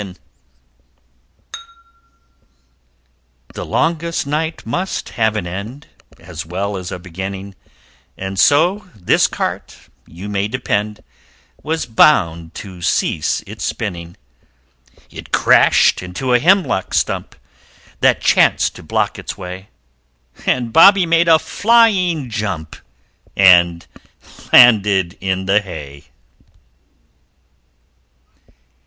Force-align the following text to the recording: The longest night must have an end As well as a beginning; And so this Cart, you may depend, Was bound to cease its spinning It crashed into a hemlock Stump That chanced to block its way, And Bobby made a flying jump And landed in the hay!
The 3.53 3.63
longest 3.63 4.25
night 4.25 4.65
must 4.65 5.09
have 5.09 5.35
an 5.35 5.45
end 5.45 5.85
As 6.19 6.43
well 6.43 6.75
as 6.75 6.91
a 6.91 6.97
beginning; 6.97 7.53
And 8.17 8.39
so 8.39 8.89
this 8.95 9.27
Cart, 9.27 9.77
you 10.07 10.27
may 10.27 10.47
depend, 10.47 11.03
Was 11.61 11.85
bound 11.85 12.55
to 12.55 12.81
cease 12.81 13.41
its 13.45 13.63
spinning 13.63 14.17
It 15.11 15.31
crashed 15.31 16.01
into 16.01 16.33
a 16.33 16.39
hemlock 16.39 16.95
Stump 16.95 17.35
That 17.99 18.21
chanced 18.21 18.75
to 18.77 18.81
block 18.81 19.19
its 19.19 19.37
way, 19.37 19.69
And 20.47 20.73
Bobby 20.73 21.05
made 21.05 21.27
a 21.27 21.37
flying 21.37 22.27
jump 22.31 22.75
And 23.35 23.85
landed 24.51 25.15
in 25.21 25.45
the 25.45 25.61
hay! 25.61 26.05